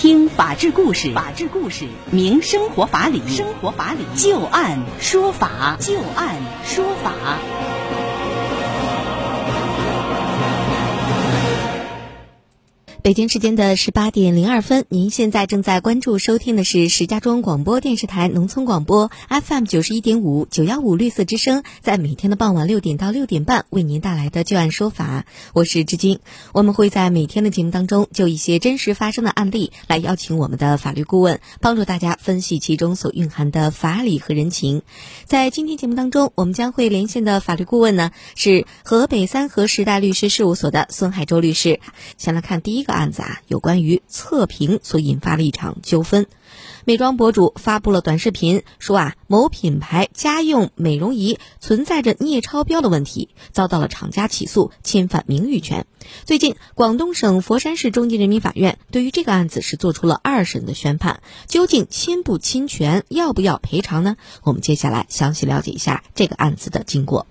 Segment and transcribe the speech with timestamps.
[0.00, 7.59] 听法治故事，法治故事，明生活法理，生活法理，就案说法，就案说法。
[13.02, 25.24] 北京时间的十八点零二分，您现在正在关注收听的是石家庄广播电视台农村广播 FM 九十一点五九幺五绿色之声，在每天的傍晚六点到六点半为您带来的就案说法。
[25.54, 26.18] 我是志金，
[26.52, 34.82] 我们会在每天的节目当中就一些真实发生的案例来邀请我们的法律顾问，帮助大家分析其中所蕴含的法理和人情。
[35.24, 41.80] 在今天节目当中，我们将会连线的法律顾问呢是河北三河时代律师事务所的孙海洲律师。
[42.18, 42.89] 先来看第一个。
[42.92, 46.26] 案子啊，有关于测评所引发的一场纠纷。
[46.84, 55.86] 美妆博主发布了短视频，说啊，某品牌家用美容仪存在着镍超标的问题，遭到了厂家起诉，侵犯名誉权。
[56.24, 64.16] 最近，广东省佛山市中级人民法院对于这个案子是做出了二审的宣判，究竟侵不侵权，要不要赔偿呢？
[64.42, 67.26] 我们接下来详细了解一下这个案子的经过。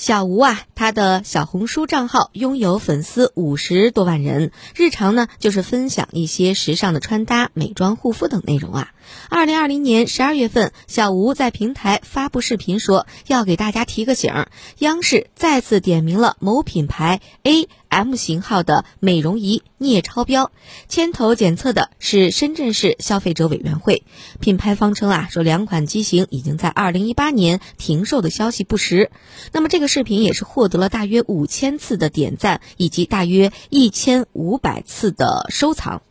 [0.00, 8.94] 小吴啊，他的小红书账号拥有粉丝五十多万人，日常呢就是分享一些时尚的穿搭、美妆、护肤等内容啊。
[9.28, 14.46] 二零二零年十二月份，小吴在平台发布视频说，要给大家提个醒：
[14.78, 17.68] 央视再次点名了某品牌 A。
[17.90, 20.52] M 型号的美容仪镍超标，
[20.88, 24.04] 牵头检测的是深圳市消费者委员会。
[24.38, 29.10] 品牌方称啊，说两款机型已经在二零一八年停售的消息不实。
[29.52, 36.02] 那么这个视频也是获得了大约五千次的点赞，以及大约一千五百次的收藏。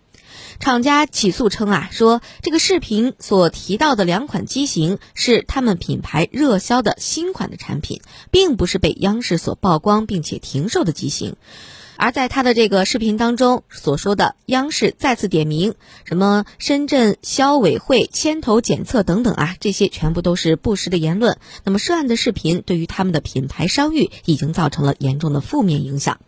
[0.59, 11.37] 厂家起诉称啊，说这个视频所提到的两款机型是他们品牌热销的新款的产品，并不是被央视所曝光并且停售的机型。
[11.95, 21.37] 而在他的这个视频当中所说的央视再次点名什么深圳消委会牵头检测等等啊，这些全部都是不实的言论。
[21.63, 26.19] 那么涉案的视频对于他们的品牌商誉已经造成了严重的负面影响。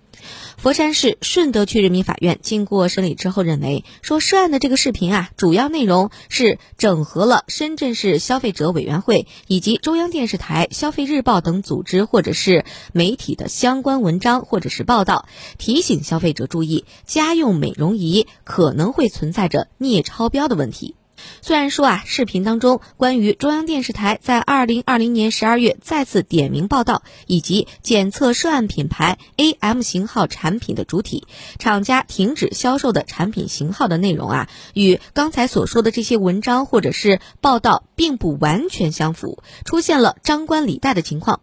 [0.61, 12.63] 佛山市顺德区人民法院经过审理之后认为，说涉案的这个视频啊，主要内容是整合了深圳市消费者委员会以及中央电视台、消费日报等组织或者是
[12.93, 15.27] 媒体的相关文章或者是报道，
[15.57, 20.93] 提醒消费者注意家用美容仪可能会存在着镍超标的问题。
[21.41, 31.27] 虽然说啊，视频当中关于中央电视台在二零二零年十二月再次点名报道，以及检测涉案品牌 A M 型号产品的主体
[31.59, 41.41] 厂家停止销售的产品型号的内容啊，与刚才所说的这些文章或者是报道并不完全相符，出现了张冠李戴的情况。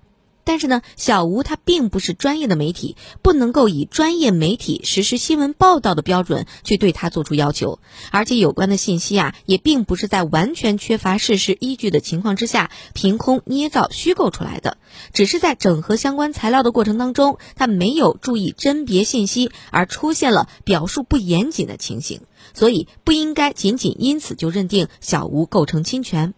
[0.49, 7.81] 但是呢，小吴他并不是专业的媒体，不能够以专业媒体实施新闻报道的标准去对他做出要求。
[8.11, 14.79] 而且有关的信息啊，也并不是在完全缺乏事实依据的情况之下凭空捏造虚构出来的，
[15.13, 22.23] 只是在整合相关材料的过程当中，他没有注意甄别信息，而出现了表述不严谨的情形，
[22.55, 26.33] 所以不应该仅仅因此就认定小吴构成侵权。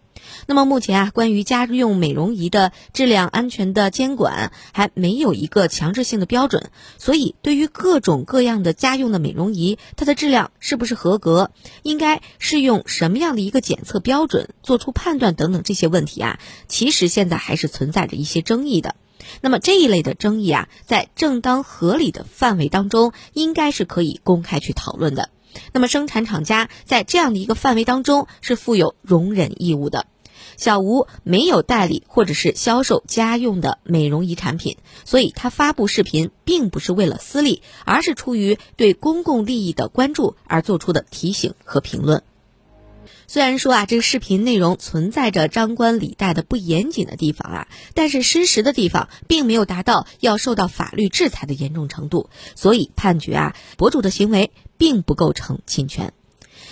[0.45, 11.51] 那么目前啊，关于家用美容仪的质量安全的监管还没有一个强制性的标准，所以对于各种各样的家用的美容仪，它的质量是不是合格，
[11.83, 18.95] 应该是用什么样的一个检测标准做出判断等等这些问题啊，其实现在还是存在着一些争议的。
[19.41, 25.29] 那么这一类的争议啊，在正当合理的范围当中，应该是可以公开去讨论的。
[25.73, 30.05] 那么生产厂家在这样的一个范围当中是负有容忍义务的。
[30.57, 42.23] 小吴没有代理或者是销售家用的美容仪产品，所以他发布视频并不是为了私利，而是出于对公共利益的关注而做出的提醒和评论。
[43.31, 56.11] 虽然说啊，这个视频内容存在着张冠李戴的不严谨的地方啊，但是失实的地方并没有达到要受到法律制裁的严重程度，所以判决啊，博主的行为并不构成侵权。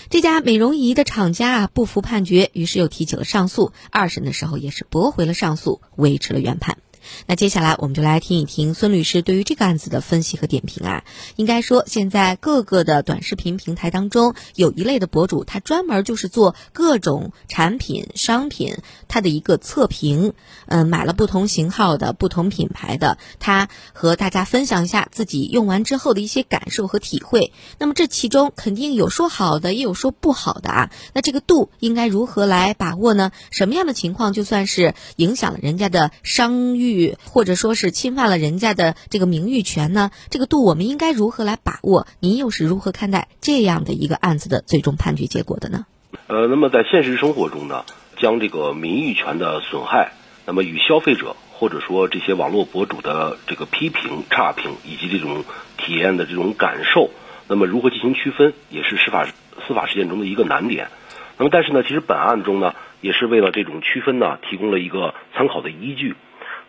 [0.10, 3.72] 这家美容仪的厂家啊不服判决，于是又提起了上诉。
[3.90, 6.78] 二审的时候也是驳回了上诉，维持了原判。
[7.26, 11.04] 那接下来我们就来听一听孙律师对于这个案子的分析和点评啊。
[11.36, 18.78] 应该说，现在各个的短视频平台当中，有一类的博主，他专门就是做各种产品、商品，
[19.08, 20.34] 他的一个测评。
[20.66, 27.54] 嗯，买了不同型号的、不同品牌的，他和大家分享一下自己用完之后的一些感受和体会。
[27.78, 30.92] 那么这其中肯定有说好的，也有说不好的啊。
[31.14, 33.32] 那这个度应该如何来把握呢？
[33.50, 36.99] 什么样的情况就算是影响了人家的商誉？
[37.24, 40.12] 或者说是侵犯了人家的这个名誉权呢？
[40.30, 42.08] 这个度我们应该如何来把握？
[42.20, 45.86] 您又是如何看待这样的一个案子的最终判决结果的呢？
[46.28, 47.86] 呃，那么在现实生活中呢，
[48.22, 50.12] 将这个名誉权的损害，
[50.46, 55.44] 那么与消费者或者说这些网络博主的这个批评、差评以及这种
[55.78, 57.10] 体验的这种感受，
[57.48, 59.26] 那么如何进行区分，也是司法
[59.68, 60.90] 司法实践中的一个难点。
[61.38, 66.16] 那么，但是呢，其实本案中呢，也是为了这种区分呢，提供了一个参考的依据。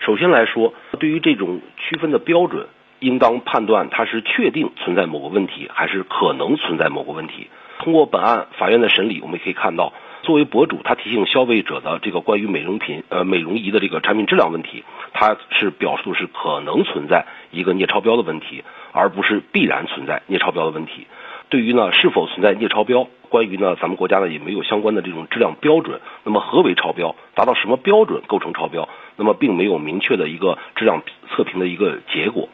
[0.01, 2.67] 首先来说，对于这种区分的标准，
[3.01, 7.49] 应当判断它是确定存在某个问题，还是可能存在某个问题。
[7.79, 9.93] 通过本案法院的审理，我们也可以看到，
[10.23, 21.07] 作为博主，他提醒消费者的这个关于美容品、呃美容仪的这个产品质量问题，他是表述是可能存在一个镍超标的问题，而不是必然存在镍超标的问题。
[21.49, 26.01] 对于呢是否存在镍超标，关于呢咱们国家呢也没有相关的这种质量标准。
[26.25, 27.17] 那么何为超标？
[27.35, 28.87] 达到什么标准构成超标？
[29.17, 32.51] 那么并没有明确的一个质量测评的一个结果。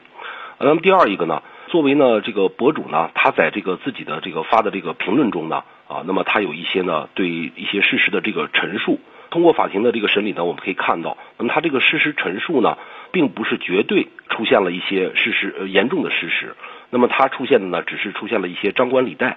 [0.58, 9.00] 那么第二一个呢，作为呢这个博主呢，他在这个自己的这个发的这个评论中呢，啊，那么他有一些呢对一些事实的这个陈述。
[9.28, 12.78] 通过法庭的这个审理呢，我们可以看到，那么他这个事实陈述呢，
[13.12, 16.54] 并不是绝对出现了一些事实呃严重的事实。
[16.90, 19.36] 那么他出现的呢，只是出现了一些张冠李戴，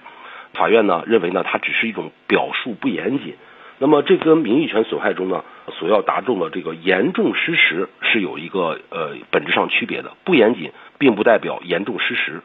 [0.52, 3.34] 法院呢认为呢，它只是一种表述不严谨。
[3.78, 5.42] 那么这跟名誉权损害中呢
[5.78, 10.12] 所要达中的这个严重失实是有一个呃本质上区别的。
[10.24, 12.42] 不严谨并不代表严重失实。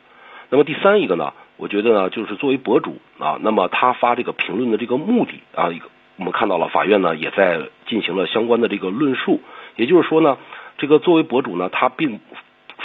[0.50, 9.42] 那么第三一个呢，我觉得呢，就是作为博主啊，那么他发这个评论的这个目的啊，一个我们看到了法院呢也在进行了相关的这个论述。
[9.76, 10.38] 也就是说呢，
[10.78, 12.20] 这个作为博主呢，他并。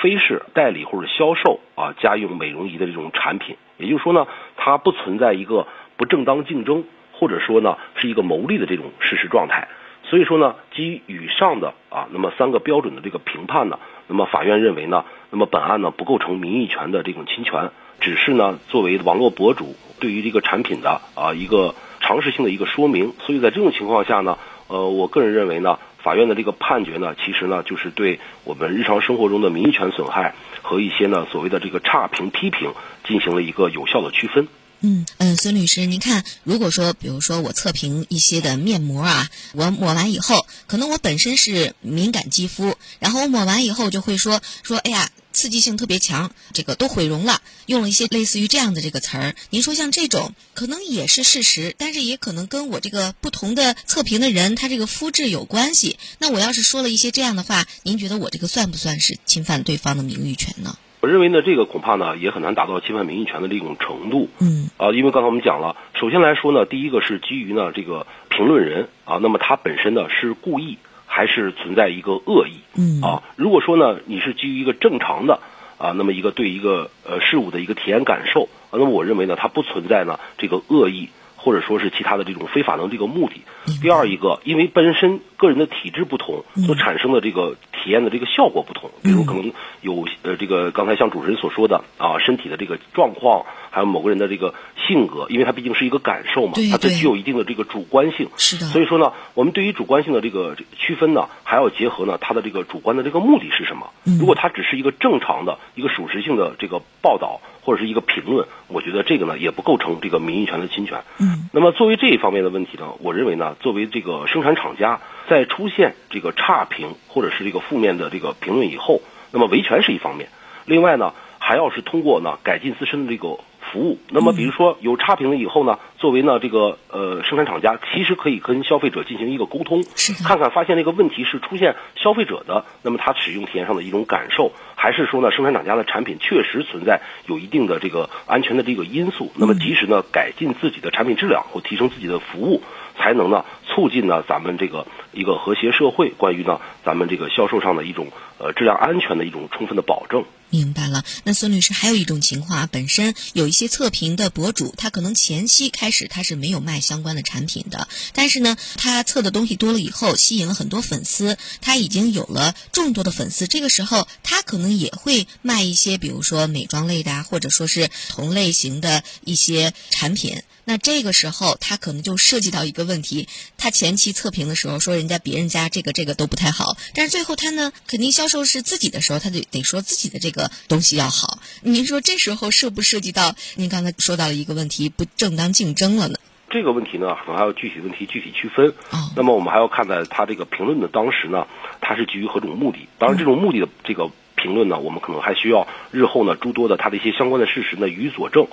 [0.00, 4.26] 非是代理或者销售啊家用美容仪的这种产品，也就是说呢，
[4.56, 5.66] 它不存在一个
[5.98, 9.68] 不正当竞争，或者说呢是一个牟利的这种事实状态。
[10.04, 17.70] 所以说呢，基于以上的啊，那么三个标准的这个评判呢，那么法院认为呢，那么本案呢不构成名誉权的这种侵权，
[18.00, 23.12] 只是呢作为网络博主对于这个产品的啊一个常识性的一个说明。
[23.20, 24.38] 所以在这种情况下呢，
[24.68, 25.78] 呃，我个人认为呢。
[26.02, 32.72] 法院的这个判决呢，其实呢，就是对我们日常生活中的名誉权损害和一些呢所谓的这个差评批评
[33.06, 34.48] 进行了一个有效的区分。
[34.82, 45.08] 嗯嗯，孙律师，您看，如果说，比如说我测评一些的面膜啊，我抹完以后，可能我本身是敏感肌肤，然后我抹完以后就会说说，哎呀。
[45.40, 49.34] 刺激性特别强，这个都毁容了，用了一些类似于这样的这个词儿。
[49.48, 55.96] 您说像这种可能也是事实，但是也可能跟我这个不同的测评的人他这个肤质有关系。
[56.18, 60.76] 那我要是说了一些这样的话，您觉得我这个算不算是侵犯对方的名誉权呢？
[61.00, 64.28] 我认为呢，这个恐怕呢也很难达到侵犯名誉权的这种程度。
[64.40, 64.68] 嗯。
[64.76, 70.76] 啊，因为刚才我们讲了，首先来说呢，第一个是基于呢这个评论人啊，那么他本身呢是故意。
[71.12, 73.02] 还是存在一个恶意，嗯。
[73.02, 75.40] 啊，如果说呢，你是基于一个正常的
[75.76, 81.08] 啊，那么一个对一个呃事物的一个体验感受，那么我认为呢，它不存在呢这个恶意
[81.40, 83.40] 或者说是其他的这种非法的这个目的。
[83.82, 93.44] 第二一个，因为本身个人的体质不同，所产生的这个体验的这个效果不同，比如可能有呃这个刚才像主持人所说的啊，身体的这个状况。
[93.72, 94.52] 还有某个人的这个
[94.88, 98.28] 性格，因为它毕竟是一个感受嘛，它具有一定的这个主观性。
[98.36, 98.66] 是的。
[98.66, 103.92] 所以说呢，我们对于主观性的这个区分呢，还要结合呢它的这个主观的这个目的是什么。
[104.18, 111.02] 如果它只是一个正常的一个属实性的这个报道或者是一个评论，我觉得这个呢也不构成这个名誉权的侵权。
[111.18, 111.48] 嗯。
[111.52, 119.00] 那么作为这一方面的问题呢，我认为呢，作为这个生产厂家在出现这个差评或者是这个负面的这个评论以后，
[119.32, 120.28] 那么维权是一方面，
[120.64, 123.38] 另外呢还要是通过呢改进自身的这个。
[123.72, 129.82] 服务，那么比如说有差评了以后呢，作为呢这个呃生产厂家，其实可以跟消费者进行一个沟通，
[130.24, 142.62] 看看发现这个问题是出现消费者的，那么他使用体验上的一种感受，还是说呢生产厂家的产品确实存在有一定的这个安全的这个因素，那么及时呢改进自己的产品质量或提升自己的服务，
[142.98, 148.08] 才能呢促进呢咱们这个一个和谐社会，关于呢咱们这个销售上的一种
[148.38, 150.24] 呃质量安全的一种充分的保证。
[150.52, 170.42] 明白了，那孙律师还有一种情况啊，本身有一些测评的博主，他可能前期开始他是没有卖相关的产品的，但是呢，他测的东西多了以后，吸引了很多粉丝，他已经有了众多的粉丝，这个时候他可能也会卖一些，比如说美妆类的啊，或者说是同类型的一些产品。
[170.64, 173.28] 那这个时候，他可能就涉及到一个问题：
[173.60, 181.38] 他前期测评的时候说人家别人家这个这个都不太好，但是最后他呢，肯定销售是自己的时候，他就得说自己的这个东西要好。
[181.62, 186.18] 您说这时候涉不涉及到您刚才说到了一个问题，不正当竞争了呢？
[186.48, 188.74] 这个问题呢，可能还要具体问题具体区分。
[189.14, 191.46] 那么我们还要看在他这个评论的当时呢，
[191.80, 191.94] 他。
[192.00, 192.88] 是基于何种目的？
[192.98, 198.46] 当然，这种目的的这个评论呢，我们可能还需要日后呢诸多的他的一些相关的事实呢予以佐证。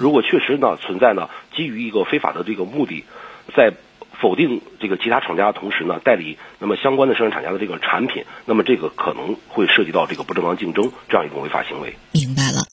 [0.00, 3.04] 如果确实呢存在呢基于一个非法的这个目的，
[3.54, 3.74] 在
[4.24, 11.94] 否定这个其他厂家的同时呢，代理那么相关的生产厂家的这个产品，那么这个可能会涉及到这个不正当竞争这样一种违法行为。
[12.12, 12.62] 明白了。